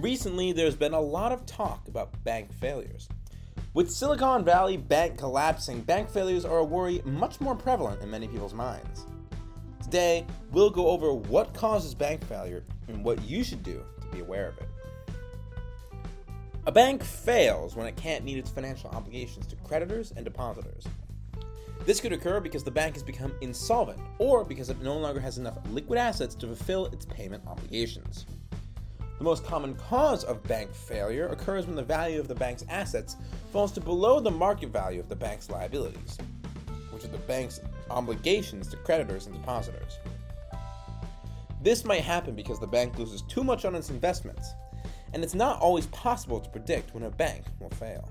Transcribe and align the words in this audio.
Recently, 0.00 0.52
there's 0.52 0.76
been 0.76 0.94
a 0.94 1.00
lot 1.00 1.30
of 1.30 1.44
talk 1.44 1.86
about 1.86 2.24
bank 2.24 2.50
failures. 2.54 3.06
With 3.74 3.90
Silicon 3.90 4.46
Valley 4.46 4.78
Bank 4.78 5.18
collapsing, 5.18 5.82
bank 5.82 6.08
failures 6.08 6.46
are 6.46 6.56
a 6.56 6.64
worry 6.64 7.02
much 7.04 7.38
more 7.38 7.54
prevalent 7.54 8.00
in 8.00 8.10
many 8.10 8.26
people's 8.26 8.54
minds. 8.54 9.04
Today, 9.82 10.24
we'll 10.52 10.70
go 10.70 10.88
over 10.88 11.12
what 11.12 11.52
causes 11.52 11.94
bank 11.94 12.24
failure 12.24 12.64
and 12.88 13.04
what 13.04 13.22
you 13.24 13.44
should 13.44 13.62
do 13.62 13.84
to 14.00 14.06
be 14.06 14.20
aware 14.20 14.48
of 14.48 14.56
it. 14.56 14.68
A 16.64 16.72
bank 16.72 17.04
fails 17.04 17.76
when 17.76 17.86
it 17.86 17.96
can't 17.96 18.24
meet 18.24 18.38
its 18.38 18.50
financial 18.50 18.88
obligations 18.90 19.46
to 19.48 19.56
creditors 19.56 20.14
and 20.16 20.24
depositors. 20.24 20.84
This 21.84 22.00
could 22.00 22.14
occur 22.14 22.40
because 22.40 22.64
the 22.64 22.70
bank 22.70 22.94
has 22.94 23.02
become 23.02 23.34
insolvent 23.42 24.00
or 24.18 24.44
because 24.44 24.70
it 24.70 24.80
no 24.80 24.96
longer 24.96 25.20
has 25.20 25.36
enough 25.36 25.58
liquid 25.70 25.98
assets 25.98 26.34
to 26.36 26.46
fulfill 26.46 26.86
its 26.86 27.04
payment 27.04 27.42
obligations. 27.46 28.24
The 29.20 29.24
most 29.24 29.44
common 29.44 29.74
cause 29.74 30.24
of 30.24 30.42
bank 30.44 30.72
failure 30.72 31.28
occurs 31.28 31.66
when 31.66 31.76
the 31.76 31.82
value 31.82 32.20
of 32.20 32.26
the 32.26 32.34
bank's 32.34 32.64
assets 32.70 33.16
falls 33.52 33.70
to 33.72 33.80
below 33.82 34.18
the 34.18 34.30
market 34.30 34.70
value 34.70 34.98
of 34.98 35.10
the 35.10 35.14
bank's 35.14 35.50
liabilities, 35.50 36.16
which 36.90 37.04
are 37.04 37.08
the 37.08 37.18
bank's 37.18 37.60
obligations 37.90 38.68
to 38.68 38.78
creditors 38.78 39.26
and 39.26 39.34
depositors. 39.34 39.98
This 41.60 41.84
might 41.84 42.00
happen 42.00 42.34
because 42.34 42.60
the 42.60 42.66
bank 42.66 42.98
loses 42.98 43.20
too 43.20 43.44
much 43.44 43.66
on 43.66 43.74
its 43.74 43.90
investments 43.90 44.54
and 45.12 45.22
it's 45.22 45.34
not 45.34 45.60
always 45.60 45.84
possible 45.88 46.40
to 46.40 46.48
predict 46.48 46.94
when 46.94 47.02
a 47.02 47.10
bank 47.10 47.44
will 47.58 47.68
fail. 47.68 48.08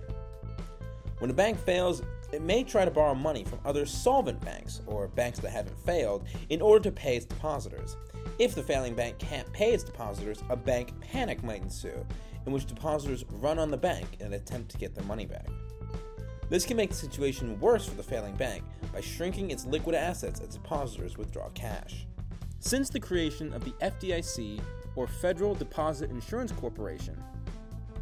When 1.17 1.31
a 1.31 1.33
bank 1.33 1.57
fails, 1.57 2.03
it 2.31 2.41
may 2.41 2.63
try 2.63 2.85
to 2.85 2.91
borrow 2.91 3.15
money 3.15 3.43
from 3.43 3.59
other 3.65 3.85
solvent 3.85 4.39
banks 4.41 4.81
or 4.85 5.07
banks 5.07 5.39
that 5.39 5.51
haven't 5.51 5.77
failed 5.79 6.25
in 6.49 6.61
order 6.61 6.83
to 6.83 6.91
pay 6.91 7.15
its 7.15 7.25
depositors. 7.25 7.97
If 8.37 8.55
the 8.55 8.63
failing 8.63 8.95
bank 8.95 9.17
can't 9.17 9.51
pay 9.51 9.71
its 9.73 9.83
depositors, 9.83 10.43
a 10.49 10.55
bank 10.55 10.93
panic 11.01 11.43
might 11.43 11.61
ensue, 11.61 12.05
in 12.45 12.53
which 12.53 12.65
depositors 12.65 13.25
run 13.29 13.59
on 13.59 13.71
the 13.71 13.77
bank 13.77 14.07
in 14.19 14.27
an 14.27 14.33
attempt 14.33 14.71
to 14.71 14.77
get 14.77 14.95
their 14.95 15.05
money 15.05 15.25
back. 15.25 15.47
This 16.49 16.65
can 16.65 16.77
make 16.77 16.89
the 16.89 16.95
situation 16.95 17.59
worse 17.59 17.85
for 17.85 17.95
the 17.95 18.03
failing 18.03 18.35
bank 18.35 18.63
by 18.91 19.01
shrinking 19.01 19.51
its 19.51 19.65
liquid 19.65 19.95
assets 19.95 20.39
as 20.39 20.55
depositors 20.55 21.17
withdraw 21.17 21.49
cash. 21.49 22.07
Since 22.59 22.89
the 22.89 22.99
creation 22.99 23.53
of 23.53 23.63
the 23.63 23.71
FDIC 23.81 24.59
or 24.95 25.07
Federal 25.07 25.55
Deposit 25.55 26.09
Insurance 26.09 26.51
Corporation. 26.51 27.21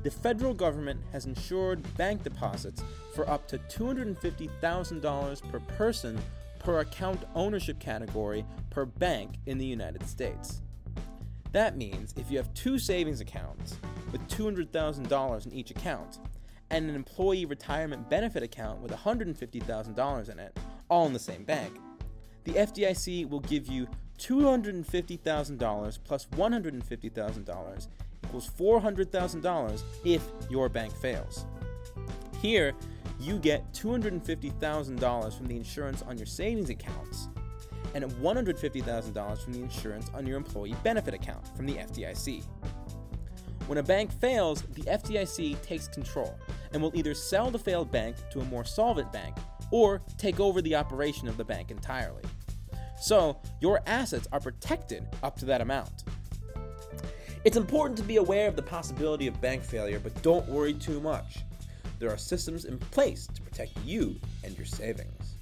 The 0.03 0.11
federal 0.11 0.53
government 0.53 1.01
has 1.11 1.25
insured 1.25 1.95
bank 1.97 2.23
deposits 2.23 2.83
for 3.13 3.29
up 3.29 3.47
to 3.47 3.57
$250,000 3.57 5.51
per 5.51 5.59
person 5.59 6.19
per 6.59 6.79
account 6.79 7.23
ownership 7.35 7.79
category 7.79 8.45
per 8.69 8.85
bank 8.85 9.35
in 9.45 9.57
the 9.57 9.65
United 9.65 10.07
States. 10.07 10.61
That 11.51 11.77
means 11.77 12.13
if 12.17 12.29
you 12.29 12.37
have 12.37 12.53
two 12.53 12.77
savings 12.77 13.21
accounts 13.21 13.77
with 14.11 14.27
$200,000 14.27 15.45
in 15.45 15.53
each 15.53 15.71
account 15.71 16.19
and 16.69 16.89
an 16.89 16.95
employee 16.95 17.45
retirement 17.45 18.09
benefit 18.09 18.43
account 18.43 18.81
with 18.81 18.91
$150,000 18.91 20.29
in 20.29 20.39
it, 20.39 20.59
all 20.89 21.07
in 21.07 21.13
the 21.13 21.19
same 21.19 21.43
bank, 21.43 21.79
the 22.43 22.53
FDIC 22.53 23.29
will 23.29 23.39
give 23.39 23.67
you 23.67 23.87
$250,000 24.19 25.99
plus 26.03 26.25
$150,000 26.27 27.87
equals 28.27 28.49
$400,000 28.59 29.81
if 30.03 30.23
your 30.49 30.69
bank 30.69 30.93
fails. 30.95 31.45
Here, 32.41 32.73
you 33.19 33.39
get 33.39 33.73
$250,000 33.73 35.37
from 35.37 35.47
the 35.47 35.55
insurance 35.55 36.03
on 36.03 36.17
your 36.17 36.27
savings 36.27 36.69
accounts 36.69 37.29
and 37.95 38.03
$150,000 38.05 39.43
from 39.43 39.53
the 39.53 39.61
insurance 39.61 40.11
on 40.13 40.27
your 40.27 40.37
employee 40.37 40.75
benefit 40.83 41.13
account 41.13 41.47
from 41.55 41.65
the 41.65 41.73
FDIC. 41.73 42.43
When 43.65 43.79
a 43.79 43.83
bank 43.83 44.11
fails, 44.11 44.61
the 44.61 44.83
FDIC 44.83 45.61
takes 45.61 45.87
control 45.87 46.37
and 46.71 46.81
will 46.81 46.95
either 46.95 47.13
sell 47.13 47.49
the 47.49 47.59
failed 47.59 47.91
bank 47.91 48.15
to 48.31 48.39
a 48.39 48.45
more 48.45 48.63
solvent 48.63 49.11
bank 49.11 49.35
or 49.71 50.01
take 50.17 50.39
over 50.39 50.61
the 50.61 50.75
operation 50.75 51.27
of 51.27 51.37
the 51.37 51.43
bank 51.43 51.71
entirely. 51.71 52.23
So 52.99 53.41
your 53.61 53.81
assets 53.85 54.27
are 54.31 54.39
protected 54.39 55.07
up 55.23 55.37
to 55.39 55.45
that 55.45 55.61
amount. 55.61 56.03
It's 57.47 57.55
important 57.55 57.97
to 57.99 58.03
be 58.03 58.17
aware 58.17 58.49
of 58.49 58.57
the 58.57 58.61
possibility 58.61 59.25
of 59.25 59.39
bank 59.39 59.63
failure, 59.63 60.01
but 60.03 60.21
don't 60.21 60.45
worry 60.49 60.73
too 60.73 60.99
much. 60.99 61.45
There 61.97 62.11
are 62.11 62.17
systems 62.17 62.65
in 62.65 62.77
place 62.77 63.25
to 63.25 63.41
protect 63.41 63.71
you 63.85 64.19
and 64.43 64.53
your 64.57 64.65
savings. 64.65 65.35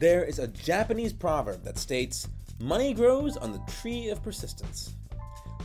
There 0.00 0.24
is 0.24 0.40
a 0.40 0.48
Japanese 0.48 1.12
proverb 1.12 1.62
that 1.62 1.78
states, 1.78 2.26
Money 2.58 2.94
grows 2.94 3.36
on 3.36 3.52
the 3.52 3.62
tree 3.80 4.08
of 4.08 4.24
persistence. 4.24 4.94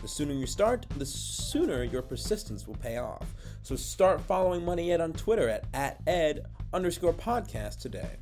The 0.03 0.07
sooner 0.07 0.34
you 0.34 0.45
start, 0.45 0.85
the 0.95 1.06
sooner 1.07 1.84
your 1.84 2.03
persistence 2.03 2.67
will 2.67 2.75
pay 2.75 2.97
off. 2.97 3.34
So 3.63 3.75
start 3.75 4.22
following 4.22 4.63
Money 4.63 4.91
Ed 4.91 5.01
on 5.01 5.13
Twitter 5.13 5.50
at, 5.50 5.66
at 5.73 6.00
ed 6.06 6.45
underscore 6.73 7.13
podcast 7.13 7.79
today. 7.79 8.17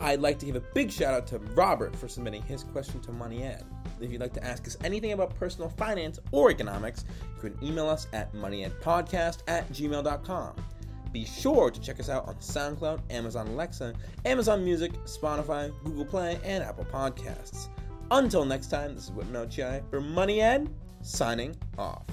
I'd 0.00 0.20
like 0.20 0.38
to 0.40 0.46
give 0.46 0.56
a 0.56 0.60
big 0.60 0.90
shout 0.90 1.14
out 1.14 1.26
to 1.28 1.38
Robert 1.54 1.94
for 1.96 2.08
submitting 2.08 2.42
his 2.42 2.62
question 2.62 3.00
to 3.00 3.12
Money 3.12 3.42
Ed. 3.42 3.64
If 4.00 4.12
you'd 4.12 4.20
like 4.20 4.32
to 4.34 4.44
ask 4.44 4.66
us 4.66 4.76
anything 4.84 5.12
about 5.12 5.34
personal 5.38 5.70
finance 5.70 6.18
or 6.30 6.50
economics, 6.50 7.04
you 7.36 7.50
can 7.50 7.64
email 7.64 7.88
us 7.88 8.06
at 8.12 8.32
moneyedpodcast 8.32 9.38
at 9.48 9.68
gmail.com. 9.72 10.54
Be 11.12 11.24
sure 11.24 11.70
to 11.70 11.80
check 11.80 11.98
us 11.98 12.08
out 12.08 12.28
on 12.28 12.34
SoundCloud, 12.36 13.00
Amazon 13.10 13.48
Alexa, 13.48 13.94
Amazon 14.24 14.64
Music, 14.64 14.92
Spotify, 15.04 15.72
Google 15.82 16.04
Play, 16.04 16.38
and 16.44 16.62
Apple 16.62 16.84
Podcasts. 16.84 17.68
Until 18.10 18.44
next 18.44 18.68
time, 18.68 18.94
this 18.94 19.04
is 19.04 19.12
Whitman 19.12 19.46
Ochiai 19.46 19.82
for 19.90 20.00
Money 20.00 20.40
Ed, 20.40 20.68
signing 21.02 21.56
off. 21.76 22.04